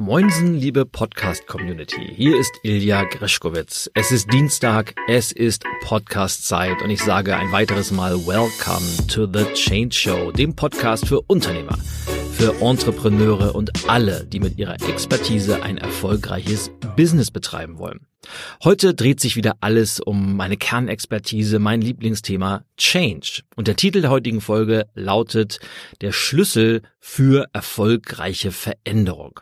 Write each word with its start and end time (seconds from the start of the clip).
Moinsen, 0.00 0.54
liebe 0.54 0.86
Podcast-Community. 0.86 2.12
Hier 2.14 2.38
ist 2.38 2.52
Ilja 2.62 3.02
Grischkowitz. 3.02 3.90
Es 3.94 4.12
ist 4.12 4.32
Dienstag, 4.32 4.94
es 5.08 5.32
ist 5.32 5.64
Podcast-Zeit 5.82 6.82
und 6.82 6.90
ich 6.90 7.02
sage 7.02 7.36
ein 7.36 7.50
weiteres 7.50 7.90
Mal 7.90 8.14
Welcome 8.14 9.08
to 9.08 9.26
the 9.26 9.52
Change 9.54 9.92
Show, 9.92 10.30
dem 10.30 10.54
Podcast 10.54 11.08
für 11.08 11.20
Unternehmer, 11.22 11.76
für 12.30 12.60
Entrepreneure 12.60 13.56
und 13.56 13.72
alle, 13.90 14.24
die 14.24 14.38
mit 14.38 14.56
ihrer 14.56 14.74
Expertise 14.74 15.64
ein 15.64 15.78
erfolgreiches 15.78 16.70
Business 16.96 17.32
betreiben 17.32 17.80
wollen. 17.80 18.06
Heute 18.62 18.94
dreht 18.94 19.18
sich 19.18 19.34
wieder 19.34 19.56
alles 19.62 19.98
um 19.98 20.36
meine 20.36 20.56
Kernexpertise, 20.56 21.58
mein 21.58 21.80
Lieblingsthema 21.80 22.62
Change. 22.76 23.42
Und 23.56 23.66
der 23.66 23.74
Titel 23.74 24.02
der 24.02 24.10
heutigen 24.10 24.40
Folge 24.40 24.86
lautet 24.94 25.58
Der 26.02 26.12
Schlüssel 26.12 26.82
für 27.00 27.48
erfolgreiche 27.52 28.52
Veränderung. 28.52 29.40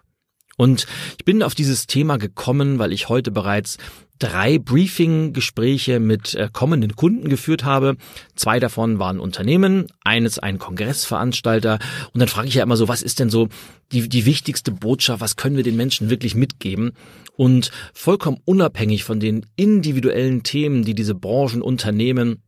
Und 0.56 0.87
ich 1.19 1.24
bin 1.24 1.42
auf 1.42 1.55
dieses 1.55 1.87
Thema 1.87 2.16
gekommen, 2.16 2.78
weil 2.78 2.92
ich 2.92 3.09
heute 3.09 3.30
bereits 3.30 3.78
drei 4.19 4.59
Briefing-Gespräche 4.59 6.01
mit 6.01 6.34
äh, 6.34 6.48
kommenden 6.52 6.96
Kunden 6.96 7.29
geführt 7.29 7.65
habe. 7.65 7.96
Zwei 8.34 8.59
davon 8.59 8.98
waren 8.98 9.20
Unternehmen, 9.20 9.88
eines 10.05 10.38
ein 10.38 10.59
Kongressveranstalter. 10.59 11.79
Und 12.12 12.20
dann 12.20 12.29
frage 12.29 12.48
ich 12.48 12.55
ja 12.55 12.62
immer 12.62 12.77
so, 12.77 12.88
was 12.88 13.02
ist 13.02 13.19
denn 13.19 13.30
so 13.30 13.48
die, 13.92 14.09
die 14.09 14.24
wichtigste 14.24 14.73
Botschaft, 14.73 15.20
was 15.20 15.37
können 15.37 15.56
wir 15.56 15.65
den 15.65 15.77
Menschen 15.77 16.10
wirklich 16.10 16.34
mitgeben? 16.34 16.93
Und 17.37 17.70
vollkommen 17.93 18.38
unabhängig 18.46 19.04
von 19.04 19.20
den 19.20 19.45
individuellen 19.57 20.43
Themen, 20.43 20.84
die 20.84 20.95
diese 20.95 21.15
Branchen, 21.15 21.60
Unternehmen 21.60 22.43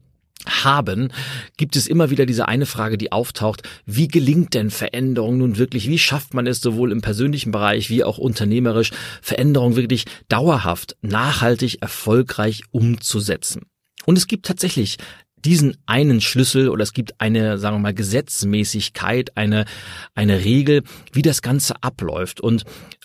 haben, 0.47 1.13
gibt 1.57 1.77
es 1.77 1.87
immer 1.87 2.11
wieder 2.11 2.27
diese 2.27 2.49
eine 2.49 2.67
Frage, 2.67 2.99
die 2.99 3.13
auftaucht, 3.13 3.63
wie 3.87 4.09
gelingt 4.09 4.55
denn 4.55 4.71
Veränderung 4.71 5.39
nun 5.39 5.59
wirklich? 5.59 5.89
Wie 5.89 5.99
schafft 5.99 6.35
man 6.35 6.47
es 6.47 6.61
sowohl 6.61 6.93
im 6.93 7.01
persönlichen 7.01 7.51
Bereich 7.51 7.91
wie 7.91 8.05
auch 8.05 8.19
unternehmerisch, 8.19 8.93
Veränderung 9.21 9.77
wirklich 9.77 10.05
dauerhaft, 10.29 10.97
nachhaltig, 11.03 11.83
erfolgreich 11.83 12.63
umzusetzen? 12.71 13.63
Und 14.07 14.17
es 14.17 14.27
gibt 14.27 14.47
tatsächlich 14.47 14.97
diesen 15.45 15.77
einen 15.87 16.21
Schlüssel 16.21 16.69
oder 16.69 16.83
es 16.83 16.93
gibt 16.93 17.21
eine, 17.21 17.59
sagen 17.59 17.77
wir 17.77 17.81
mal, 17.81 17.95
Gesetzmäßigkeit, 17.95 19.37
eine, 19.37 19.67
eine 20.15 20.45
Regel, 20.45 20.83
wie 21.13 21.23
das 21.23 21.43
Ganze 21.43 21.83
abläuft. 21.83 22.41
Und 22.41 22.65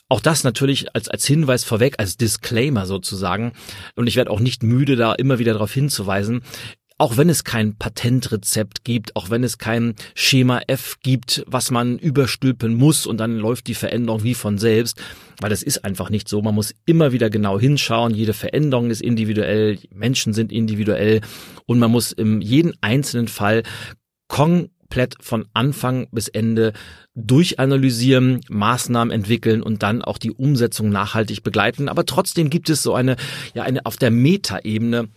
auch 0.09 0.19
das 0.19 0.43
natürlich 0.43 0.93
als, 0.95 1.09
als 1.09 1.25
Hinweis 1.25 1.63
vorweg, 1.63 1.95
als 1.97 2.17
Disclaimer 2.17 2.85
sozusagen. 2.85 3.53
Und 3.95 4.07
ich 4.07 4.15
werde 4.15 4.31
auch 4.31 4.39
nicht 4.39 4.63
müde, 4.63 4.95
da 4.95 5.13
immer 5.13 5.39
wieder 5.39 5.53
darauf 5.53 5.73
hinzuweisen 5.73 6.41
auch 7.03 7.17
wenn 7.17 7.27
es 7.27 7.43
kein 7.43 7.75
Patentrezept 7.75 8.85
gibt, 8.85 9.17
auch 9.17 9.29
wenn 9.29 9.43
es 9.43 9.57
kein 9.57 9.95
Schema 10.15 10.61
F 10.67 10.99
gibt, 11.03 11.43
was 11.47 11.69
man 11.69 11.97
überstülpen 11.99 12.75
muss 12.75 13.05
und 13.05 13.17
dann 13.17 13.35
läuft 13.35 13.67
die 13.67 13.73
Veränderung 13.73 14.23
wie 14.23 14.35
von 14.35 14.57
selbst, 14.57 15.01
weil 15.41 15.49
das 15.49 15.63
ist 15.63 15.83
einfach 15.83 16.09
nicht 16.09 16.29
so. 16.29 16.41
Man 16.41 16.55
muss 16.55 16.73
immer 16.85 17.11
wieder 17.11 17.29
genau 17.29 17.59
hinschauen. 17.59 18.15
Jede 18.15 18.31
Veränderung 18.31 18.89
ist 18.89 19.01
individuell, 19.01 19.79
Menschen 19.93 20.33
sind 20.33 20.53
individuell 20.53 21.19
und 21.65 21.77
man 21.77 21.91
muss 21.91 22.13
in 22.13 22.39
jedem 22.39 22.73
einzelnen 22.79 23.27
Fall 23.27 23.63
komplett 24.29 25.15
von 25.19 25.45
Anfang 25.53 26.07
bis 26.13 26.29
Ende 26.29 26.71
durchanalysieren, 27.15 28.39
Maßnahmen 28.47 29.13
entwickeln 29.13 29.61
und 29.61 29.83
dann 29.83 30.03
auch 30.03 30.17
die 30.17 30.31
Umsetzung 30.31 30.87
nachhaltig 30.87 31.43
begleiten. 31.43 31.89
Aber 31.89 32.05
trotzdem 32.05 32.49
gibt 32.49 32.69
es 32.69 32.81
so 32.81 32.93
eine, 32.93 33.17
ja, 33.55 33.63
eine 33.63 33.85
auf 33.85 33.97
der 33.97 34.09
Metaebene 34.09 35.09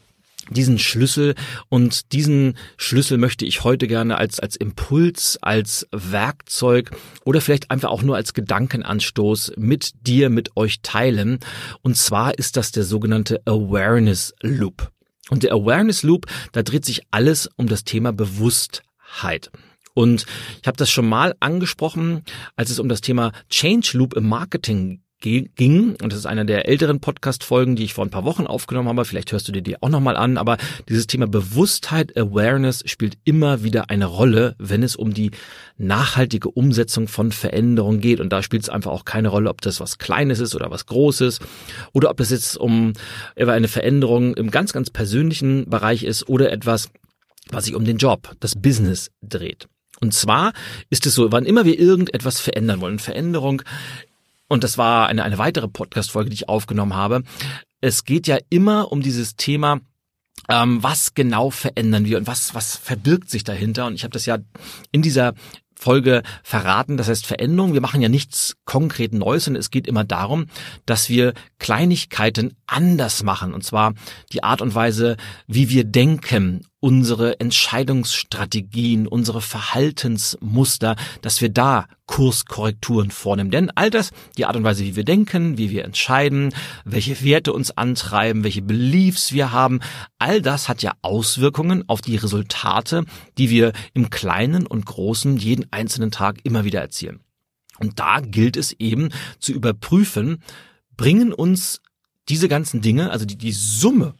diesen 0.50 0.78
Schlüssel 0.78 1.34
und 1.68 2.12
diesen 2.12 2.56
Schlüssel 2.76 3.18
möchte 3.18 3.44
ich 3.44 3.64
heute 3.64 3.86
gerne 3.86 4.18
als, 4.18 4.40
als 4.40 4.56
Impuls, 4.56 5.38
als 5.40 5.86
Werkzeug 5.92 6.90
oder 7.24 7.40
vielleicht 7.40 7.70
einfach 7.70 7.90
auch 7.90 8.02
nur 8.02 8.16
als 8.16 8.34
Gedankenanstoß 8.34 9.52
mit 9.56 9.92
dir, 10.06 10.30
mit 10.30 10.56
euch 10.56 10.80
teilen. 10.82 11.38
Und 11.82 11.96
zwar 11.96 12.38
ist 12.38 12.56
das 12.56 12.72
der 12.72 12.84
sogenannte 12.84 13.40
Awareness 13.44 14.34
Loop. 14.42 14.90
Und 15.28 15.42
der 15.42 15.52
Awareness 15.52 16.02
Loop, 16.02 16.26
da 16.52 16.62
dreht 16.62 16.84
sich 16.84 17.02
alles 17.10 17.48
um 17.56 17.66
das 17.66 17.84
Thema 17.84 18.12
Bewusstheit. 18.12 19.50
Und 19.94 20.26
ich 20.60 20.66
habe 20.66 20.76
das 20.76 20.90
schon 20.90 21.08
mal 21.08 21.34
angesprochen, 21.40 22.22
als 22.54 22.70
es 22.70 22.78
um 22.78 22.88
das 22.88 23.00
Thema 23.00 23.32
Change 23.48 23.96
Loop 23.96 24.14
im 24.14 24.28
Marketing 24.28 25.00
ging. 25.20 25.96
Und 26.02 26.12
das 26.12 26.18
ist 26.18 26.26
einer 26.26 26.44
der 26.44 26.68
älteren 26.68 27.00
Podcast-Folgen, 27.00 27.76
die 27.76 27.84
ich 27.84 27.94
vor 27.94 28.04
ein 28.04 28.10
paar 28.10 28.24
Wochen 28.24 28.46
aufgenommen 28.46 28.88
habe. 28.88 29.04
Vielleicht 29.04 29.32
hörst 29.32 29.48
du 29.48 29.52
dir 29.52 29.62
die 29.62 29.82
auch 29.82 29.88
nochmal 29.88 30.16
an. 30.16 30.36
Aber 30.36 30.56
dieses 30.88 31.06
Thema 31.06 31.26
Bewusstheit, 31.26 32.16
Awareness 32.16 32.82
spielt 32.86 33.18
immer 33.24 33.62
wieder 33.62 33.90
eine 33.90 34.06
Rolle, 34.06 34.54
wenn 34.58 34.82
es 34.82 34.96
um 34.96 35.14
die 35.14 35.30
nachhaltige 35.78 36.50
Umsetzung 36.50 37.08
von 37.08 37.32
Veränderungen 37.32 38.00
geht. 38.00 38.20
Und 38.20 38.30
da 38.32 38.42
spielt 38.42 38.62
es 38.62 38.68
einfach 38.68 38.92
auch 38.92 39.04
keine 39.04 39.28
Rolle, 39.28 39.50
ob 39.50 39.60
das 39.60 39.80
was 39.80 39.98
Kleines 39.98 40.40
ist 40.40 40.54
oder 40.54 40.70
was 40.70 40.86
Großes 40.86 41.40
oder 41.92 42.10
ob 42.10 42.20
es 42.20 42.30
jetzt 42.30 42.56
um 42.56 42.92
eine 43.36 43.68
Veränderung 43.68 44.34
im 44.34 44.50
ganz, 44.50 44.72
ganz 44.72 44.90
persönlichen 44.90 45.68
Bereich 45.68 46.04
ist 46.04 46.28
oder 46.28 46.52
etwas, 46.52 46.90
was 47.50 47.64
sich 47.64 47.74
um 47.74 47.84
den 47.84 47.98
Job, 47.98 48.34
das 48.40 48.54
Business 48.54 49.10
dreht. 49.22 49.68
Und 50.00 50.12
zwar 50.12 50.52
ist 50.90 51.06
es 51.06 51.14
so, 51.14 51.32
wann 51.32 51.46
immer 51.46 51.64
wir 51.64 51.78
irgendetwas 51.78 52.38
verändern 52.38 52.80
wollen, 52.80 52.98
Veränderung 52.98 53.62
und 54.48 54.64
das 54.64 54.78
war 54.78 55.08
eine, 55.08 55.24
eine 55.24 55.38
weitere 55.38 55.68
Podcast-Folge, 55.68 56.30
die 56.30 56.34
ich 56.34 56.48
aufgenommen 56.48 56.94
habe. 56.94 57.22
Es 57.80 58.04
geht 58.04 58.26
ja 58.26 58.38
immer 58.48 58.92
um 58.92 59.02
dieses 59.02 59.36
Thema, 59.36 59.80
ähm, 60.48 60.82
was 60.82 61.14
genau 61.14 61.50
verändern 61.50 62.04
wir 62.04 62.18
und 62.18 62.26
was, 62.26 62.54
was 62.54 62.76
verbirgt 62.76 63.30
sich 63.30 63.44
dahinter. 63.44 63.86
Und 63.86 63.94
ich 63.94 64.04
habe 64.04 64.12
das 64.12 64.26
ja 64.26 64.38
in 64.92 65.02
dieser 65.02 65.34
Folge 65.78 66.22
verraten. 66.42 66.96
Das 66.96 67.08
heißt 67.08 67.26
Veränderung. 67.26 67.74
Wir 67.74 67.80
machen 67.80 68.00
ja 68.00 68.08
nichts 68.08 68.56
konkret 68.64 69.12
Neues, 69.12 69.44
sondern 69.44 69.60
es 69.60 69.70
geht 69.70 69.86
immer 69.86 70.04
darum, 70.04 70.46
dass 70.86 71.08
wir 71.08 71.34
Kleinigkeiten 71.58 72.56
anders 72.66 73.22
machen. 73.22 73.52
Und 73.52 73.62
zwar 73.62 73.94
die 74.32 74.42
Art 74.42 74.62
und 74.62 74.74
Weise, 74.74 75.16
wie 75.46 75.68
wir 75.68 75.84
denken 75.84 76.66
unsere 76.80 77.40
Entscheidungsstrategien, 77.40 79.06
unsere 79.06 79.40
Verhaltensmuster, 79.40 80.96
dass 81.22 81.40
wir 81.40 81.48
da 81.48 81.86
Kurskorrekturen 82.06 83.10
vornehmen. 83.10 83.50
Denn 83.50 83.70
all 83.74 83.90
das, 83.90 84.10
die 84.36 84.44
Art 84.44 84.56
und 84.56 84.64
Weise, 84.64 84.84
wie 84.84 84.96
wir 84.96 85.04
denken, 85.04 85.58
wie 85.58 85.70
wir 85.70 85.84
entscheiden, 85.84 86.54
welche 86.84 87.22
Werte 87.22 87.52
uns 87.52 87.76
antreiben, 87.76 88.44
welche 88.44 88.62
Beliefs 88.62 89.32
wir 89.32 89.52
haben, 89.52 89.80
all 90.18 90.42
das 90.42 90.68
hat 90.68 90.82
ja 90.82 90.92
Auswirkungen 91.02 91.88
auf 91.88 92.02
die 92.02 92.16
Resultate, 92.16 93.04
die 93.38 93.50
wir 93.50 93.72
im 93.94 94.10
Kleinen 94.10 94.66
und 94.66 94.84
Großen 94.86 95.36
jeden 95.38 95.72
einzelnen 95.72 96.10
Tag 96.10 96.38
immer 96.44 96.64
wieder 96.64 96.80
erzielen. 96.80 97.20
Und 97.78 97.98
da 97.98 98.20
gilt 98.20 98.56
es 98.56 98.72
eben 98.72 99.10
zu 99.38 99.52
überprüfen, 99.52 100.42
bringen 100.96 101.32
uns 101.32 101.80
diese 102.28 102.48
ganzen 102.48 102.80
Dinge, 102.80 103.10
also 103.10 103.24
die, 103.24 103.36
die 103.36 103.52
Summe 103.52 104.14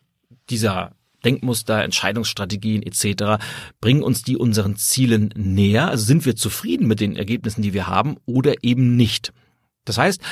dieser 0.50 0.92
Denkmuster, 1.26 1.82
Entscheidungsstrategien 1.82 2.82
etc. 2.82 3.42
bringen 3.80 4.02
uns 4.02 4.22
die 4.22 4.36
unseren 4.36 4.76
Zielen 4.76 5.34
näher? 5.36 5.88
Also 5.88 6.04
sind 6.04 6.24
wir 6.24 6.36
zufrieden 6.36 6.86
mit 6.86 7.00
den 7.00 7.16
Ergebnissen, 7.16 7.62
die 7.62 7.74
wir 7.74 7.88
haben 7.88 8.16
oder 8.24 8.54
eben 8.62 8.96
nicht? 8.96 9.32
Das 9.84 9.98
heißt, 9.98 10.22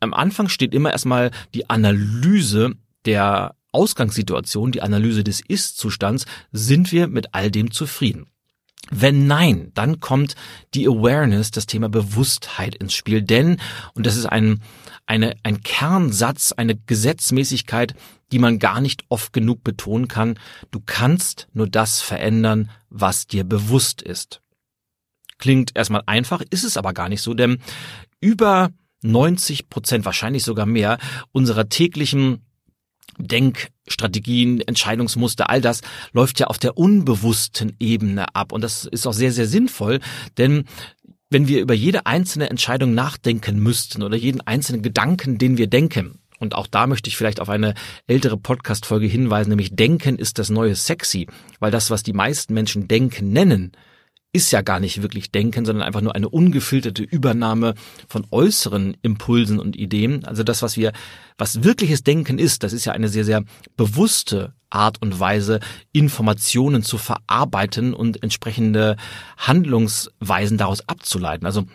am 0.00 0.12
Anfang 0.12 0.48
steht 0.48 0.74
immer 0.74 0.90
erstmal 0.90 1.30
die 1.54 1.70
Analyse 1.70 2.74
der 3.04 3.54
Ausgangssituation, 3.72 4.72
die 4.72 4.82
Analyse 4.82 5.22
des 5.22 5.40
Ist-Zustands. 5.40 6.24
Sind 6.50 6.90
wir 6.90 7.06
mit 7.06 7.34
all 7.34 7.50
dem 7.50 7.70
zufrieden? 7.70 8.26
Wenn 8.90 9.26
nein, 9.26 9.70
dann 9.74 10.00
kommt 10.00 10.34
die 10.74 10.88
Awareness, 10.88 11.50
das 11.50 11.66
Thema 11.66 11.88
Bewusstheit 11.88 12.74
ins 12.74 12.94
Spiel. 12.94 13.22
Denn, 13.22 13.58
und 13.94 14.06
das 14.06 14.16
ist 14.16 14.26
ein, 14.26 14.62
eine, 15.06 15.36
ein 15.44 15.60
Kernsatz, 15.60 16.52
eine 16.52 16.74
Gesetzmäßigkeit, 16.74 17.94
die 18.32 18.38
man 18.38 18.58
gar 18.58 18.80
nicht 18.80 19.04
oft 19.08 19.32
genug 19.32 19.64
betonen 19.64 20.08
kann, 20.08 20.38
du 20.70 20.80
kannst 20.84 21.48
nur 21.52 21.68
das 21.68 22.00
verändern, 22.00 22.70
was 22.88 23.26
dir 23.26 23.44
bewusst 23.44 24.02
ist. 24.02 24.40
Klingt 25.38 25.72
erstmal 25.74 26.02
einfach, 26.06 26.42
ist 26.50 26.64
es 26.64 26.76
aber 26.76 26.92
gar 26.92 27.08
nicht 27.08 27.22
so, 27.22 27.34
denn 27.34 27.58
über 28.20 28.70
90 29.02 29.70
Prozent, 29.70 30.04
wahrscheinlich 30.04 30.44
sogar 30.44 30.66
mehr, 30.66 30.98
unserer 31.32 31.68
täglichen 31.68 32.44
Denkstrategien, 33.18 34.60
Entscheidungsmuster, 34.60 35.50
all 35.50 35.60
das 35.60 35.80
läuft 36.12 36.40
ja 36.40 36.46
auf 36.46 36.58
der 36.58 36.76
unbewussten 36.76 37.76
Ebene 37.80 38.34
ab. 38.34 38.52
Und 38.52 38.62
das 38.62 38.84
ist 38.84 39.06
auch 39.06 39.12
sehr, 39.12 39.32
sehr 39.32 39.46
sinnvoll, 39.46 40.00
denn 40.38 40.64
wenn 41.30 41.46
wir 41.46 41.60
über 41.60 41.74
jede 41.74 42.06
einzelne 42.06 42.50
Entscheidung 42.50 42.92
nachdenken 42.94 43.60
müssten 43.60 44.02
oder 44.02 44.16
jeden 44.16 44.40
einzelnen 44.40 44.82
Gedanken, 44.82 45.38
den 45.38 45.58
wir 45.58 45.68
denken, 45.68 46.18
und 46.40 46.56
auch 46.56 46.66
da 46.66 46.88
möchte 46.88 47.08
ich 47.08 47.16
vielleicht 47.16 47.40
auf 47.40 47.48
eine 47.48 47.74
ältere 48.08 48.36
Podcast-Folge 48.36 49.06
hinweisen, 49.06 49.50
nämlich 49.50 49.76
Denken 49.76 50.18
ist 50.18 50.38
das 50.38 50.50
neue 50.50 50.74
Sexy, 50.74 51.28
weil 51.60 51.70
das, 51.70 51.90
was 51.90 52.02
die 52.02 52.12
meisten 52.12 52.54
Menschen 52.54 52.88
Denken 52.88 53.32
nennen, 53.32 53.72
ist 54.32 54.52
ja 54.52 54.62
gar 54.62 54.78
nicht 54.78 55.02
wirklich 55.02 55.32
Denken, 55.32 55.64
sondern 55.64 55.86
einfach 55.86 56.02
nur 56.02 56.14
eine 56.14 56.28
ungefilterte 56.28 57.02
Übernahme 57.02 57.74
von 58.08 58.26
äußeren 58.30 58.96
Impulsen 59.02 59.58
und 59.58 59.76
Ideen. 59.76 60.24
Also 60.24 60.44
das, 60.44 60.62
was 60.62 60.76
wir, 60.76 60.92
was 61.36 61.64
wirkliches 61.64 62.04
Denken 62.04 62.38
ist, 62.38 62.62
das 62.62 62.72
ist 62.72 62.84
ja 62.84 62.92
eine 62.92 63.08
sehr, 63.08 63.24
sehr 63.24 63.42
bewusste 63.76 64.54
Art 64.70 65.02
und 65.02 65.18
Weise, 65.18 65.58
Informationen 65.92 66.84
zu 66.84 66.96
verarbeiten 66.96 67.92
und 67.92 68.22
entsprechende 68.22 68.96
Handlungsweisen 69.36 70.58
daraus 70.58 70.88
abzuleiten. 70.88 71.44
Also 71.44 71.66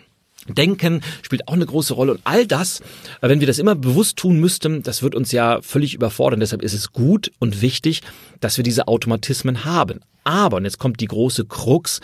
Denken 0.48 1.02
spielt 1.22 1.48
auch 1.48 1.54
eine 1.54 1.66
große 1.66 1.94
Rolle 1.94 2.12
und 2.12 2.20
all 2.24 2.46
das, 2.46 2.80
äh, 3.20 3.28
wenn 3.28 3.40
wir 3.40 3.46
das 3.46 3.58
immer 3.58 3.74
bewusst 3.74 4.16
tun 4.16 4.40
müssten, 4.40 4.82
das 4.82 5.02
wird 5.02 5.14
uns 5.14 5.32
ja 5.32 5.60
völlig 5.62 5.94
überfordern. 5.94 6.40
Deshalb 6.40 6.62
ist 6.62 6.74
es 6.74 6.92
gut 6.92 7.32
und 7.38 7.62
wichtig, 7.62 8.02
dass 8.40 8.56
wir 8.56 8.64
diese 8.64 8.88
Automatismen 8.88 9.64
haben. 9.64 10.00
Aber, 10.24 10.56
und 10.56 10.64
jetzt 10.64 10.78
kommt 10.78 11.00
die 11.00 11.06
große 11.06 11.46
Krux, 11.46 12.00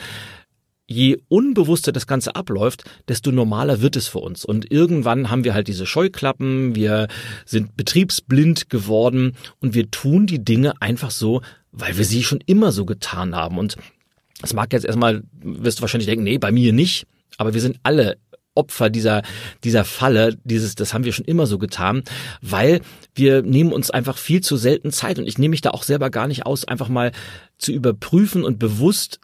je 0.86 1.18
unbewusster 1.28 1.92
das 1.92 2.06
Ganze 2.06 2.36
abläuft, 2.36 2.84
desto 3.08 3.32
normaler 3.32 3.80
wird 3.80 3.96
es 3.96 4.08
für 4.08 4.18
uns. 4.18 4.44
Und 4.44 4.70
irgendwann 4.70 5.30
haben 5.30 5.44
wir 5.44 5.54
halt 5.54 5.68
diese 5.68 5.86
Scheuklappen, 5.86 6.74
wir 6.74 7.08
sind 7.44 7.76
betriebsblind 7.76 8.70
geworden 8.70 9.34
und 9.60 9.74
wir 9.74 9.90
tun 9.90 10.26
die 10.26 10.44
Dinge 10.44 10.80
einfach 10.80 11.10
so, 11.10 11.42
weil 11.72 11.96
wir 11.96 12.04
sie 12.04 12.22
schon 12.22 12.40
immer 12.46 12.72
so 12.72 12.84
getan 12.84 13.34
haben. 13.34 13.58
Und 13.58 13.76
es 14.42 14.52
mag 14.52 14.72
jetzt 14.72 14.84
erstmal, 14.84 15.22
wirst 15.32 15.78
du 15.78 15.82
wahrscheinlich 15.82 16.08
denken, 16.08 16.24
nee, 16.24 16.38
bei 16.38 16.52
mir 16.52 16.72
nicht. 16.72 17.06
Aber 17.38 17.54
wir 17.54 17.60
sind 17.60 17.78
alle 17.82 18.18
Opfer 18.54 18.90
dieser, 18.90 19.22
dieser 19.64 19.84
Falle, 19.84 20.36
dieses, 20.44 20.74
das 20.74 20.92
haben 20.92 21.04
wir 21.04 21.12
schon 21.12 21.24
immer 21.24 21.46
so 21.46 21.58
getan, 21.58 22.02
weil 22.40 22.80
wir 23.14 23.42
nehmen 23.42 23.72
uns 23.72 23.90
einfach 23.90 24.18
viel 24.18 24.42
zu 24.42 24.56
selten 24.56 24.92
Zeit 24.92 25.18
und 25.18 25.26
ich 25.26 25.38
nehme 25.38 25.50
mich 25.50 25.60
da 25.60 25.70
auch 25.70 25.82
selber 25.82 26.10
gar 26.10 26.28
nicht 26.28 26.46
aus, 26.46 26.66
einfach 26.66 26.88
mal 26.88 27.12
zu 27.58 27.72
überprüfen 27.72 28.44
und 28.44 28.58
bewusst 28.58 29.20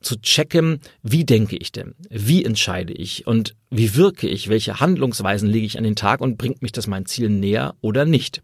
zu 0.00 0.20
checken, 0.20 0.80
wie 1.02 1.24
denke 1.24 1.56
ich 1.56 1.72
denn? 1.72 1.94
Wie 2.10 2.44
entscheide 2.44 2.92
ich? 2.92 3.26
Und 3.26 3.56
wie 3.70 3.96
wirke 3.96 4.28
ich? 4.28 4.48
Welche 4.48 4.78
Handlungsweisen 4.78 5.48
lege 5.48 5.66
ich 5.66 5.78
an 5.78 5.84
den 5.84 5.96
Tag 5.96 6.20
und 6.20 6.38
bringt 6.38 6.62
mich 6.62 6.72
das 6.72 6.86
meinem 6.86 7.06
Ziel 7.06 7.28
näher 7.28 7.74
oder 7.80 8.04
nicht? 8.04 8.40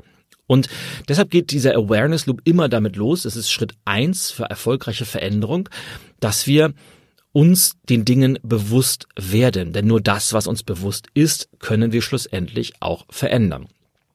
Und 0.47 0.69
deshalb 1.09 1.31
geht 1.31 1.51
dieser 1.51 1.75
Awareness 1.77 2.27
Loop 2.27 2.41
immer 2.45 2.69
damit 2.69 2.97
los. 2.97 3.25
Es 3.25 3.37
ist 3.37 3.51
Schritt 3.51 3.75
eins 3.85 4.31
für 4.31 4.45
erfolgreiche 4.45 5.05
Veränderung, 5.05 5.69
dass 6.21 6.47
wir 6.47 6.75
uns 7.33 7.77
den 7.89 8.05
Dingen 8.05 8.39
bewusst 8.43 9.09
werden. 9.17 9.73
Denn 9.73 9.87
nur 9.87 10.01
das, 10.01 10.33
was 10.33 10.47
uns 10.47 10.63
bewusst 10.63 11.09
ist, 11.15 11.49
können 11.59 11.93
wir 11.93 12.03
schlussendlich 12.03 12.75
auch 12.81 13.07
verändern. 13.11 13.69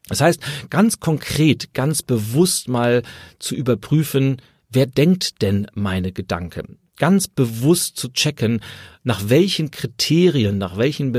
Das 0.08 0.22
heißt, 0.22 0.42
ganz 0.70 1.00
konkret, 1.00 1.74
ganz 1.74 2.02
bewusst 2.02 2.68
mal 2.70 3.04
zu 3.40 3.56
überprüfen, 3.56 4.38
wer 4.70 4.86
denkt 4.86 5.42
denn 5.42 5.68
meine 5.74 6.12
Gedanken? 6.12 6.78
Ganz 6.96 7.28
bewusst 7.28 7.98
zu 7.98 8.10
checken, 8.10 8.62
nach 9.04 9.30
welchen 9.30 9.70
Kriterien, 9.70 10.58
nach 10.58 10.78
welchen 10.78 11.12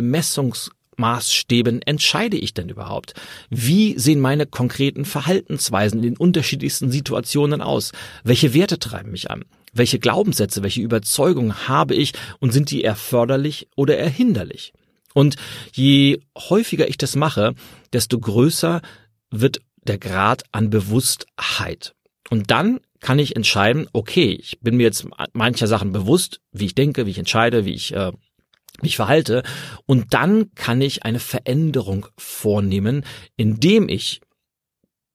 Bemessungsmaßstäben 0.98 1.82
entscheide 1.82 2.36
ich 2.36 2.54
denn 2.54 2.68
überhaupt? 2.68 3.14
Wie 3.50 3.98
sehen 3.98 4.20
meine 4.20 4.46
konkreten 4.46 5.04
Verhaltensweisen 5.04 6.00
in 6.00 6.02
den 6.02 6.16
unterschiedlichsten 6.16 6.90
Situationen 6.90 7.62
aus? 7.62 7.92
Welche 8.24 8.52
Werte 8.52 8.78
treiben 8.78 9.12
mich 9.12 9.30
an? 9.30 9.44
Welche 9.72 9.98
Glaubenssätze, 9.98 10.62
welche 10.62 10.82
Überzeugungen 10.82 11.68
habe 11.68 11.94
ich 11.94 12.12
und 12.40 12.52
sind 12.52 12.70
die 12.70 12.84
erforderlich 12.84 13.68
oder 13.76 13.96
erhinderlich? 13.96 14.72
Und 15.14 15.36
je 15.72 16.20
häufiger 16.36 16.88
ich 16.88 16.98
das 16.98 17.16
mache, 17.16 17.54
desto 17.92 18.18
größer 18.18 18.82
wird 19.30 19.60
der 19.82 19.98
Grad 19.98 20.44
an 20.52 20.70
Bewusstheit. 20.70 21.94
Und 22.30 22.50
dann 22.50 22.80
kann 23.00 23.18
ich 23.18 23.36
entscheiden, 23.36 23.88
okay, 23.92 24.36
ich 24.38 24.58
bin 24.60 24.76
mir 24.76 24.82
jetzt 24.82 25.06
mancher 25.32 25.66
Sachen 25.66 25.92
bewusst, 25.92 26.40
wie 26.52 26.66
ich 26.66 26.74
denke, 26.74 27.06
wie 27.06 27.10
ich 27.10 27.18
entscheide, 27.18 27.64
wie 27.64 27.72
ich 27.72 27.94
äh, 27.94 28.12
mich 28.82 28.96
verhalte. 28.96 29.42
Und 29.86 30.14
dann 30.14 30.54
kann 30.54 30.80
ich 30.80 31.04
eine 31.04 31.18
Veränderung 31.18 32.06
vornehmen, 32.16 33.04
indem 33.36 33.88
ich 33.88 34.20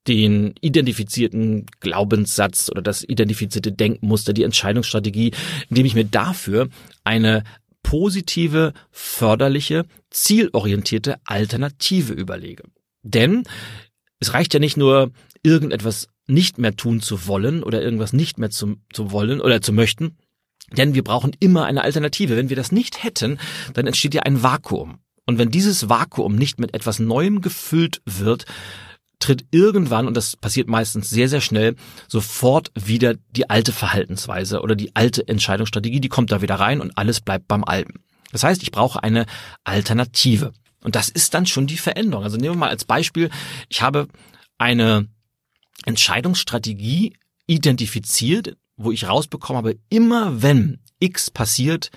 den 0.08 0.56
identifizierten 0.60 1.66
Glaubenssatz 1.80 2.70
oder 2.70 2.82
das 2.82 3.04
identifizierte 3.04 3.72
Denkmuster, 3.72 4.34
die 4.34 4.44
Entscheidungsstrategie, 4.44 5.32
indem 5.70 5.86
ich 5.86 5.96
mir 5.96 6.06
dafür 6.06 6.68
eine 7.04 7.44
positive, 7.84 8.74
förderliche, 8.92 9.86
zielorientierte 10.10 11.18
Alternative 11.26 12.14
überlege. 12.14 12.64
Denn 13.02 13.44
es 14.20 14.34
reicht 14.34 14.54
ja 14.54 14.60
nicht 14.60 14.78
nur, 14.78 15.12
irgendetwas 15.44 16.08
nicht 16.26 16.58
mehr 16.58 16.76
tun 16.76 17.02
zu 17.02 17.28
wollen 17.28 17.64
oder 17.64 17.82
irgendwas 17.82 18.14
nicht 18.14 18.38
mehr 18.38 18.50
zu, 18.50 18.78
zu 18.94 19.12
wollen 19.12 19.42
oder 19.42 19.62
zu 19.62 19.74
möchten, 19.74 20.18
denn 20.72 20.94
wir 20.94 21.04
brauchen 21.04 21.36
immer 21.40 21.66
eine 21.66 21.84
Alternative. 21.84 22.38
Wenn 22.38 22.50
wir 22.50 22.56
das 22.56 22.72
nicht 22.72 23.04
hätten, 23.04 23.40
dann 23.74 23.88
entsteht 23.88 24.14
ja 24.14 24.24
ein 24.24 24.44
Vakuum. 24.44 25.00
Und 25.26 25.38
wenn 25.38 25.52
dieses 25.52 25.90
Vakuum 25.90 26.36
nicht 26.36 26.60
mit 26.60 26.74
etwas 26.74 27.00
Neuem 27.00 27.42
gefüllt 27.42 28.02
wird, 28.06 28.46
tritt 29.20 29.46
irgendwann, 29.52 30.08
und 30.08 30.18
das 30.18 30.36
passiert 30.36 30.68
meistens 30.68 31.10
sehr, 31.10 31.30
sehr 31.30 31.40
schnell, 31.40 31.76
sofort 32.10 32.72
wieder 32.76 33.16
die 33.32 33.50
alte 33.50 33.72
Verhaltensweise 33.72 34.62
oder 34.62 34.76
die 34.76 34.96
alte 34.96 35.26
Entscheidungsstrategie, 35.28 36.02
die 36.02 36.10
kommt 36.10 36.32
da 36.32 36.42
wieder 36.42 36.56
rein 36.56 36.82
und 36.82 36.98
alles 36.98 37.22
bleibt 37.22 37.48
beim 37.48 37.64
Alten. 37.64 38.04
Das 38.34 38.44
heißt, 38.44 38.64
ich 38.64 38.72
brauche 38.72 39.02
eine 39.02 39.26
Alternative. 39.64 40.52
Und 40.82 40.96
das 40.96 41.08
ist 41.08 41.34
dann 41.34 41.46
schon 41.46 41.68
die 41.68 41.78
Veränderung. 41.78 42.26
Also 42.26 42.36
nehmen 42.36 42.56
wir 42.56 42.60
mal 42.60 42.70
als 42.70 42.84
Beispiel, 42.84 43.30
ich 43.70 43.82
habe 43.82 44.08
eine 44.58 45.08
Entscheidungsstrategie 45.86 47.16
identifiziert, 47.48 48.58
wo 48.78 48.92
ich 48.92 49.08
rausbekommen 49.08 49.58
habe, 49.58 49.80
immer 49.90 50.42
wenn 50.42 50.80
X 51.00 51.32
passiert, 51.32 51.92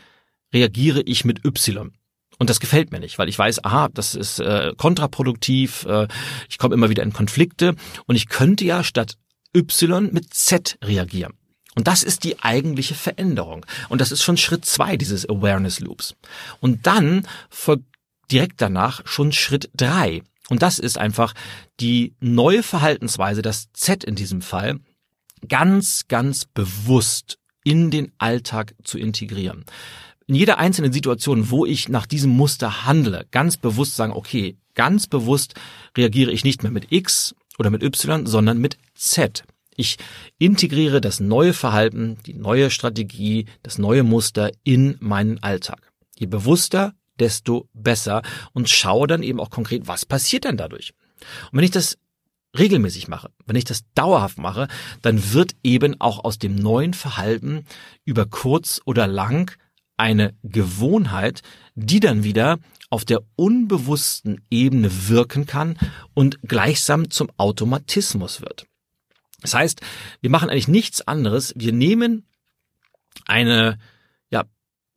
reagiere 0.53 1.03
ich 1.03 1.25
mit 1.25 1.45
Y. 1.45 1.93
Und 2.39 2.51
das 2.51 2.61
gefällt 2.61 2.93
mir 2.93 3.01
nicht, 3.01 3.19
weil 3.19 3.29
ich 3.29 3.39
weiß, 3.39 3.65
aha, 3.65 3.89
das 3.93 4.15
ist 4.15 4.41
äh, 4.41 4.75
kontraproduktiv, 4.77 5.87
äh, 5.87 6.07
ich 6.49 6.59
komme 6.59 6.75
immer 6.75 6.91
wieder 6.91 7.03
in 7.03 7.13
Konflikte 7.13 7.77
und 8.07 8.17
ich 8.17 8.29
könnte 8.29 8.65
ja 8.65 8.85
statt 8.85 9.17
Y 9.55 10.13
mit 10.13 10.35
Z 10.35 10.79
reagieren. 10.85 11.33
Und 11.75 11.89
das 11.89 12.03
ist 12.03 12.25
die 12.25 12.41
eigentliche 12.41 12.95
Veränderung. 12.95 13.65
Und 13.89 14.01
das 14.01 14.11
ist 14.11 14.23
schon 14.23 14.39
Schritt 14.39 14.65
zwei 14.65 14.97
dieses 14.97 15.29
Awareness 15.29 15.81
Loops. 15.81 16.15
Und 16.61 16.87
dann 16.87 17.27
folgt 17.51 17.85
direkt 18.31 18.61
danach 18.61 19.07
schon 19.07 19.33
Schritt 19.33 19.71
drei. 19.75 20.23
Und 20.49 20.63
das 20.63 20.79
ist 20.79 20.97
einfach 20.97 21.35
die 21.81 22.15
neue 22.21 22.63
Verhaltensweise, 22.63 23.43
das 23.43 23.73
Z 23.73 24.05
in 24.05 24.15
diesem 24.15 24.41
Fall, 24.41 24.81
ganz, 25.49 26.09
ganz 26.09 26.45
bewusst 26.45 27.39
in 27.65 27.91
den 27.91 28.13
Alltag 28.19 28.75
zu 28.85 28.99
integrieren 28.99 29.65
in 30.27 30.35
jeder 30.35 30.59
einzelnen 30.59 30.93
Situation, 30.93 31.51
wo 31.51 31.65
ich 31.67 31.89
nach 31.89 32.07
diesem 32.07 32.31
Muster 32.31 32.85
handle, 32.85 33.27
ganz 33.31 33.57
bewusst 33.57 33.97
sagen, 33.97 34.13
okay, 34.13 34.57
ganz 34.75 35.07
bewusst 35.07 35.55
reagiere 35.97 36.33
ich 36.33 36.45
nicht 36.45 36.63
mehr 36.63 36.73
mit 36.73 36.91
X 36.91 37.35
oder 37.59 37.71
mit 37.71 37.83
Y, 37.83 38.27
sondern 38.27 38.59
mit 38.59 38.77
Z. 38.95 39.45
Ich 39.77 39.99
integriere 40.39 41.01
das 41.01 41.21
neue 41.21 41.53
Verhalten, 41.53 42.19
die 42.27 42.35
neue 42.35 42.71
Strategie, 42.71 43.47
das 43.63 43.79
neue 43.79 44.03
Muster 44.03 44.51
in 44.65 44.97
meinen 45.01 45.43
Alltag. 45.43 45.93
Je 46.19 46.27
bewusster, 46.27 46.95
desto 47.19 47.69
besser 47.73 48.23
und 48.53 48.69
schaue 48.69 49.07
dann 49.07 49.23
eben 49.23 49.41
auch 49.41 49.51
konkret, 49.51 49.87
was 49.87 50.05
passiert 50.07 50.45
denn 50.45 50.57
dadurch. 50.57 50.93
Und 51.51 51.59
wenn 51.59 51.65
ich 51.65 51.71
das 51.71 51.99
regelmäßig 52.59 53.09
mache, 53.09 53.31
wenn 53.47 53.57
ich 53.57 53.65
das 53.65 53.85
dauerhaft 53.95 54.39
mache, 54.39 54.69
dann 55.03 55.33
wird 55.33 55.57
eben 55.63 56.01
auch 56.01 56.25
aus 56.25 56.39
dem 56.39 56.55
neuen 56.55 56.95
Verhalten 56.95 57.65
über 58.05 58.27
kurz 58.27 58.81
oder 58.85 59.07
lang 59.07 59.57
eine 59.97 60.35
Gewohnheit, 60.43 61.43
die 61.75 62.01
dann 62.01 62.23
wieder 62.23 62.59
auf 62.91 63.05
der 63.05 63.23
unbewussten 63.35 64.43
Ebene 64.51 65.09
wirken 65.09 65.47
kann 65.47 65.79
und 66.15 66.39
gleichsam 66.43 67.11
zum 67.11 67.31
Automatismus 67.37 68.41
wird. 68.41 68.67
Das 69.41 69.55
heißt, 69.55 69.81
wir 70.21 70.31
machen 70.31 70.51
eigentlich 70.51 70.69
nichts 70.69 71.07
anderes. 71.07 71.53
Wir 71.57 71.73
nehmen 71.73 72.27
eine 73.27 73.79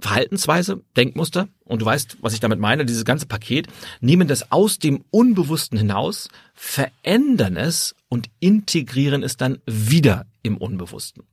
Verhaltensweise, 0.02 0.82
Denkmuster, 0.96 1.50
und 1.66 1.82
du 1.82 1.86
weißt, 1.86 2.18
was 2.22 2.34
ich 2.34 2.40
damit 2.40 2.60
meine, 2.60 2.86
dieses 2.86 3.04
ganze 3.04 3.26
Paket, 3.26 3.68
nehmen 4.00 4.28
das 4.28 4.52
aus 4.52 4.80
dem 4.80 5.04
Unbewussten 5.12 5.78
hinaus, 5.78 6.30
verändern 6.54 7.58
es 7.58 7.96
und 8.08 8.30
integrieren 8.40 9.24
es 9.24 9.36
dann 9.36 9.60
wieder 9.66 10.26
im 10.42 10.58
Unbewussten. 10.58 11.24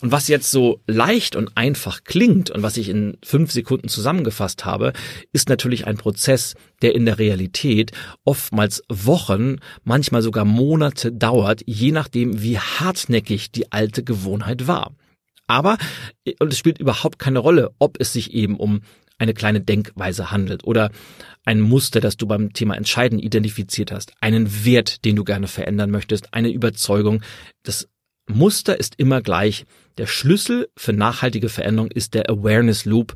Und 0.00 0.12
was 0.12 0.28
jetzt 0.28 0.50
so 0.50 0.80
leicht 0.86 1.36
und 1.36 1.56
einfach 1.56 2.04
klingt 2.04 2.50
und 2.50 2.62
was 2.62 2.76
ich 2.76 2.88
in 2.88 3.18
fünf 3.22 3.52
Sekunden 3.52 3.88
zusammengefasst 3.88 4.64
habe, 4.64 4.92
ist 5.32 5.48
natürlich 5.48 5.86
ein 5.86 5.96
Prozess, 5.96 6.54
der 6.82 6.94
in 6.94 7.04
der 7.04 7.18
Realität 7.18 7.92
oftmals 8.24 8.82
Wochen, 8.88 9.56
manchmal 9.84 10.22
sogar 10.22 10.44
Monate 10.44 11.12
dauert, 11.12 11.62
je 11.66 11.92
nachdem, 11.92 12.42
wie 12.42 12.58
hartnäckig 12.58 13.52
die 13.52 13.72
alte 13.72 14.02
Gewohnheit 14.02 14.66
war. 14.66 14.92
Aber, 15.48 15.78
und 16.38 16.52
es 16.52 16.58
spielt 16.58 16.78
überhaupt 16.78 17.18
keine 17.18 17.40
Rolle, 17.40 17.74
ob 17.78 17.96
es 18.00 18.12
sich 18.12 18.32
eben 18.32 18.56
um 18.56 18.82
eine 19.18 19.34
kleine 19.34 19.60
Denkweise 19.60 20.30
handelt 20.30 20.62
oder 20.62 20.92
ein 21.44 21.60
Muster, 21.60 22.00
das 22.00 22.16
du 22.16 22.26
beim 22.26 22.52
Thema 22.52 22.76
Entscheiden 22.76 23.18
identifiziert 23.18 23.90
hast, 23.90 24.12
einen 24.20 24.64
Wert, 24.64 25.04
den 25.04 25.16
du 25.16 25.24
gerne 25.24 25.48
verändern 25.48 25.90
möchtest, 25.90 26.34
eine 26.34 26.50
Überzeugung, 26.50 27.22
das 27.64 27.88
Muster 28.28 28.78
ist 28.78 28.94
immer 28.98 29.22
gleich. 29.22 29.64
Der 29.96 30.06
Schlüssel 30.06 30.68
für 30.76 30.92
nachhaltige 30.92 31.48
Veränderung 31.48 31.90
ist 31.90 32.14
der 32.14 32.28
Awareness 32.30 32.84
Loop. 32.84 33.14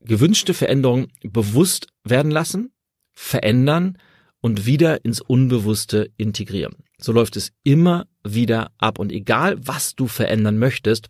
Gewünschte 0.00 0.52
Veränderung 0.52 1.08
bewusst 1.22 1.88
werden 2.04 2.30
lassen, 2.30 2.72
verändern 3.12 3.98
und 4.42 4.66
wieder 4.66 5.04
ins 5.06 5.22
Unbewusste 5.22 6.10
integrieren. 6.18 6.74
So 6.98 7.12
läuft 7.12 7.36
es 7.36 7.52
immer 7.62 8.06
wieder 8.22 8.72
ab 8.76 8.98
und 8.98 9.10
egal 9.10 9.56
was 9.66 9.94
du 9.94 10.06
verändern 10.06 10.58
möchtest, 10.58 11.08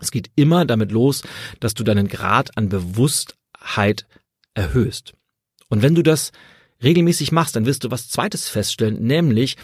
es 0.00 0.10
geht 0.10 0.30
immer 0.34 0.66
damit 0.66 0.92
los, 0.92 1.22
dass 1.60 1.72
du 1.72 1.82
deinen 1.82 2.08
Grad 2.08 2.58
an 2.58 2.68
Bewusstheit 2.68 4.06
erhöhst. 4.52 5.14
Und 5.68 5.80
wenn 5.80 5.94
du 5.94 6.02
das 6.02 6.32
regelmäßig 6.82 7.32
machst, 7.32 7.56
dann 7.56 7.64
wirst 7.64 7.84
du 7.84 7.90
was 7.90 8.10
Zweites 8.10 8.48
feststellen, 8.48 9.02
nämlich, 9.02 9.56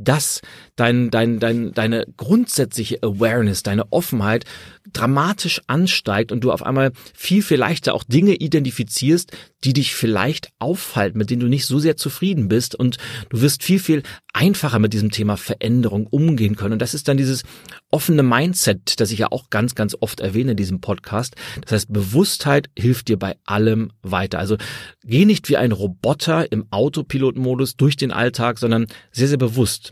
dass 0.00 0.40
dein, 0.76 1.10
dein, 1.10 1.38
dein, 1.38 1.72
deine 1.72 2.06
grundsätzliche 2.16 3.02
Awareness, 3.02 3.62
deine 3.62 3.92
Offenheit 3.92 4.44
dramatisch 4.92 5.60
ansteigt 5.66 6.32
und 6.32 6.42
du 6.42 6.52
auf 6.52 6.62
einmal 6.62 6.92
viel, 7.14 7.42
viel 7.42 7.58
leichter 7.58 7.94
auch 7.94 8.04
Dinge 8.04 8.34
identifizierst, 8.34 9.32
die 9.64 9.72
dich 9.72 9.94
vielleicht 9.94 10.48
aufhalten, 10.58 11.18
mit 11.18 11.30
denen 11.30 11.40
du 11.40 11.48
nicht 11.48 11.66
so 11.66 11.78
sehr 11.78 11.96
zufrieden 11.96 12.48
bist 12.48 12.74
und 12.74 12.96
du 13.28 13.40
wirst 13.40 13.62
viel, 13.62 13.78
viel 13.78 14.02
einfacher 14.32 14.78
mit 14.78 14.92
diesem 14.92 15.10
Thema 15.10 15.36
Veränderung 15.36 16.06
umgehen 16.06 16.56
können. 16.56 16.74
Und 16.74 16.82
das 16.82 16.94
ist 16.94 17.08
dann 17.08 17.16
dieses 17.16 17.42
offene 17.90 18.22
Mindset, 18.22 19.00
das 19.00 19.10
ich 19.10 19.18
ja 19.18 19.28
auch 19.30 19.50
ganz, 19.50 19.74
ganz 19.74 19.96
oft 20.00 20.20
erwähne 20.20 20.52
in 20.52 20.56
diesem 20.56 20.80
Podcast. 20.80 21.36
Das 21.62 21.72
heißt, 21.72 21.92
Bewusstheit 21.92 22.70
hilft 22.76 23.08
dir 23.08 23.18
bei 23.18 23.36
allem 23.44 23.92
weiter. 24.02 24.38
Also 24.38 24.56
geh 25.04 25.24
nicht 25.24 25.48
wie 25.48 25.56
ein 25.56 25.72
Roboter 25.72 26.50
im 26.50 26.66
Autopilotmodus 26.70 27.76
durch 27.76 27.96
den 27.96 28.12
Alltag, 28.12 28.58
sondern 28.58 28.86
sehr, 29.12 29.28
sehr 29.28 29.38
bewusst. 29.38 29.89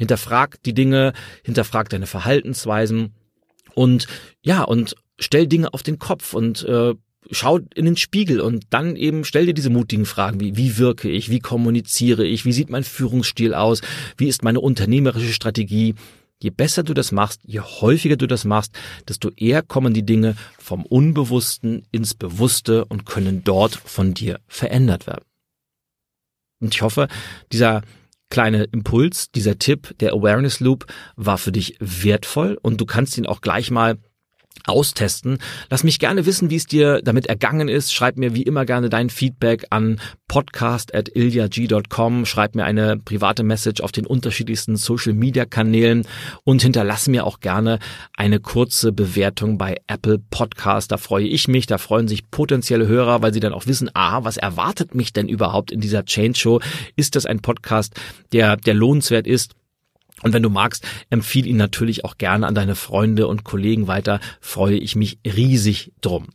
Hinterfrag 0.00 0.62
die 0.62 0.72
Dinge, 0.72 1.12
hinterfrag 1.44 1.90
deine 1.90 2.06
Verhaltensweisen 2.06 3.12
und 3.74 4.06
ja, 4.40 4.62
und 4.62 4.96
stell 5.18 5.46
Dinge 5.46 5.74
auf 5.74 5.82
den 5.82 5.98
Kopf 5.98 6.32
und 6.32 6.64
äh, 6.64 6.94
schau 7.30 7.58
in 7.74 7.84
den 7.84 7.98
Spiegel 7.98 8.40
und 8.40 8.64
dann 8.70 8.96
eben 8.96 9.26
stell 9.26 9.44
dir 9.44 9.52
diese 9.52 9.68
mutigen 9.68 10.06
Fragen 10.06 10.40
wie, 10.40 10.56
wie 10.56 10.78
wirke 10.78 11.10
ich, 11.10 11.28
wie 11.28 11.40
kommuniziere 11.40 12.24
ich, 12.24 12.46
wie 12.46 12.52
sieht 12.52 12.70
mein 12.70 12.82
Führungsstil 12.82 13.52
aus, 13.52 13.82
wie 14.16 14.26
ist 14.26 14.42
meine 14.42 14.60
unternehmerische 14.60 15.34
Strategie. 15.34 15.94
Je 16.42 16.48
besser 16.48 16.82
du 16.82 16.94
das 16.94 17.12
machst, 17.12 17.42
je 17.44 17.60
häufiger 17.60 18.16
du 18.16 18.26
das 18.26 18.46
machst, 18.46 18.72
desto 19.06 19.28
eher 19.36 19.60
kommen 19.62 19.92
die 19.92 20.06
Dinge 20.06 20.34
vom 20.58 20.86
Unbewussten 20.86 21.82
ins 21.92 22.14
Bewusste 22.14 22.86
und 22.86 23.04
können 23.04 23.44
dort 23.44 23.74
von 23.74 24.14
dir 24.14 24.40
verändert 24.48 25.06
werden. 25.06 25.26
Und 26.60 26.74
ich 26.74 26.80
hoffe, 26.80 27.08
dieser 27.52 27.82
kleine 28.30 28.64
Impuls, 28.64 29.30
dieser 29.30 29.58
Tipp, 29.58 29.94
der 30.00 30.12
Awareness 30.12 30.60
Loop 30.60 30.86
war 31.16 31.36
für 31.36 31.52
dich 31.52 31.76
wertvoll 31.80 32.58
und 32.62 32.80
du 32.80 32.86
kannst 32.86 33.18
ihn 33.18 33.26
auch 33.26 33.40
gleich 33.40 33.70
mal 33.70 33.98
austesten. 34.66 35.38
Lass 35.68 35.84
mich 35.84 35.98
gerne 35.98 36.26
wissen, 36.26 36.50
wie 36.50 36.56
es 36.56 36.66
dir 36.66 37.00
damit 37.02 37.26
ergangen 37.26 37.68
ist. 37.68 37.92
Schreib 37.92 38.16
mir 38.16 38.34
wie 38.34 38.42
immer 38.42 38.64
gerne 38.64 38.88
dein 38.88 39.10
Feedback 39.10 39.66
an 39.70 40.00
podcast.iljag.com. 40.28 42.26
Schreib 42.26 42.54
mir 42.54 42.64
eine 42.64 42.98
private 42.98 43.42
Message 43.42 43.80
auf 43.80 43.92
den 43.92 44.06
unterschiedlichsten 44.06 44.76
Social 44.76 45.14
Media 45.14 45.44
Kanälen 45.44 46.06
und 46.44 46.62
hinterlass 46.62 47.08
mir 47.08 47.26
auch 47.26 47.40
gerne 47.40 47.78
eine 48.16 48.38
kurze 48.40 48.92
Bewertung 48.92 49.58
bei 49.58 49.80
Apple 49.86 50.20
Podcast. 50.30 50.92
Da 50.92 50.98
freue 50.98 51.26
ich 51.26 51.48
mich. 51.48 51.66
Da 51.66 51.78
freuen 51.78 52.06
sich 52.08 52.30
potenzielle 52.30 52.86
Hörer, 52.86 53.22
weil 53.22 53.32
sie 53.32 53.40
dann 53.40 53.52
auch 53.52 53.66
wissen, 53.66 53.90
ah, 53.94 54.24
was 54.24 54.36
erwartet 54.36 54.94
mich 54.94 55.12
denn 55.12 55.28
überhaupt 55.28 55.72
in 55.72 55.80
dieser 55.80 56.04
Change 56.04 56.38
Show? 56.38 56.60
Ist 56.96 57.16
das 57.16 57.26
ein 57.26 57.40
Podcast, 57.40 57.94
der, 58.32 58.56
der 58.56 58.74
lohnenswert 58.74 59.26
ist? 59.26 59.54
Und 60.22 60.32
wenn 60.32 60.42
du 60.42 60.50
magst, 60.50 60.86
empfiehl 61.10 61.46
ihn 61.46 61.56
natürlich 61.56 62.04
auch 62.04 62.18
gerne 62.18 62.46
an 62.46 62.54
deine 62.54 62.74
Freunde 62.74 63.26
und 63.26 63.44
Kollegen 63.44 63.86
weiter. 63.86 64.20
Freue 64.40 64.76
ich 64.76 64.96
mich 64.96 65.18
riesig 65.24 65.92
drum. 66.00 66.28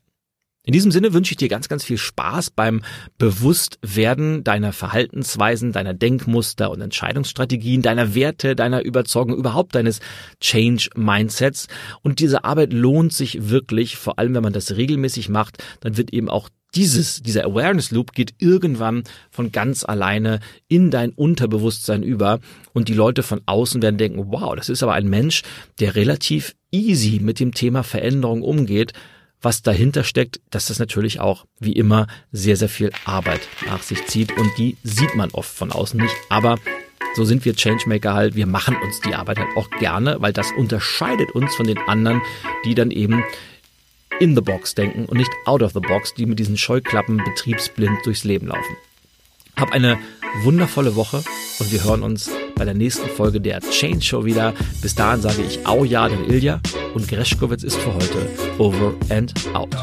In 0.65 0.73
diesem 0.73 0.89
Sinne 0.91 1.13
wünsche 1.13 1.31
ich 1.31 1.37
dir 1.37 1.47
ganz, 1.47 1.69
ganz 1.69 1.83
viel 1.83 1.99
Spaß 1.99 2.49
beim 2.49 2.81
Bewusstwerden 3.19 4.43
deiner 4.43 4.73
Verhaltensweisen, 4.73 5.71
deiner 5.71 5.93
Denkmuster 5.93 6.71
und 6.71 6.81
Entscheidungsstrategien, 6.81 7.83
deiner 7.83 8.15
Werte, 8.15 8.55
deiner 8.55 8.83
Überzeugung, 8.83 9.37
überhaupt 9.37 9.75
deines 9.75 9.99
Change-Mindsets. 10.41 11.67
Und 12.01 12.19
diese 12.19 12.45
Arbeit 12.45 12.73
lohnt 12.73 13.13
sich 13.13 13.49
wirklich, 13.49 13.95
vor 13.95 14.17
allem 14.17 14.33
wenn 14.33 14.41
man 14.41 14.53
das 14.53 14.75
regelmäßig 14.75 15.29
macht, 15.29 15.63
dann 15.81 15.97
wird 15.97 16.11
eben 16.11 16.29
auch 16.29 16.49
dieses, 16.73 17.21
dieser 17.21 17.45
Awareness 17.45 17.91
Loop 17.91 18.11
geht 18.11 18.33
irgendwann 18.39 19.03
von 19.29 19.51
ganz 19.51 19.85
alleine 19.85 20.39
in 20.67 20.91
dein 20.91 21.11
Unterbewusstsein 21.11 22.03
über 22.03 22.39
und 22.73 22.89
die 22.89 22.93
Leute 22.93 23.23
von 23.23 23.41
außen 23.45 23.81
werden 23.81 23.97
denken, 23.97 24.25
wow, 24.27 24.55
das 24.55 24.69
ist 24.69 24.83
aber 24.83 24.93
ein 24.93 25.07
Mensch, 25.07 25.43
der 25.79 25.95
relativ 25.95 26.55
easy 26.71 27.19
mit 27.21 27.39
dem 27.39 27.53
Thema 27.53 27.83
Veränderung 27.83 28.41
umgeht. 28.41 28.91
Was 29.41 29.61
dahinter 29.61 30.03
steckt, 30.03 30.39
dass 30.49 30.67
das 30.67 30.79
natürlich 30.79 31.19
auch 31.19 31.45
wie 31.59 31.73
immer 31.73 32.07
sehr, 32.31 32.57
sehr 32.57 32.69
viel 32.69 32.91
Arbeit 33.05 33.41
nach 33.65 33.83
sich 33.83 34.05
zieht 34.07 34.35
und 34.37 34.51
die 34.57 34.77
sieht 34.83 35.15
man 35.15 35.31
oft 35.31 35.51
von 35.51 35.71
außen 35.71 35.99
nicht. 35.99 36.15
Aber 36.29 36.57
so 37.15 37.23
sind 37.23 37.45
wir 37.45 37.55
Changemaker 37.55 38.13
halt. 38.13 38.35
Wir 38.35 38.47
machen 38.47 38.75
uns 38.83 38.99
die 39.01 39.15
Arbeit 39.15 39.39
halt 39.39 39.55
auch 39.55 39.69
gerne, 39.79 40.17
weil 40.19 40.33
das 40.33 40.51
unterscheidet 40.51 41.31
uns 41.31 41.55
von 41.55 41.67
den 41.67 41.77
anderen, 41.87 42.21
die 42.65 42.75
dann 42.75 42.91
eben 42.91 43.23
in 44.19 44.35
the 44.35 44.41
box 44.41 44.75
denken 44.75 45.05
und 45.05 45.17
nicht 45.17 45.31
out 45.45 45.61
of 45.61 45.73
the 45.73 45.79
box, 45.79 46.13
die 46.13 46.25
mit 46.25 46.39
diesen 46.39 46.57
Scheuklappen 46.57 47.17
betriebsblind 47.17 48.05
durchs 48.05 48.23
Leben 48.23 48.47
laufen. 48.47 48.77
Hab 49.57 49.71
eine 49.71 49.97
wundervolle 50.43 50.95
Woche 50.95 51.23
und 51.59 51.71
wir 51.71 51.83
hören 51.83 52.03
uns 52.03 52.29
bei 52.55 52.65
der 52.65 52.73
nächsten 52.73 53.07
Folge 53.07 53.39
der 53.39 53.59
Change 53.61 54.01
Show 54.01 54.25
wieder. 54.25 54.53
Bis 54.81 54.95
dahin 54.95 55.21
sage 55.21 55.41
ich 55.47 55.65
Au 55.67 55.83
ja, 55.83 56.07
den 56.07 56.29
Ilja 56.29 56.59
und 56.93 57.07
Greschkowitz 57.07 57.63
ist 57.63 57.77
für 57.77 57.93
heute 57.93 58.27
over 58.57 58.93
and 59.09 59.33
out. 59.53 59.75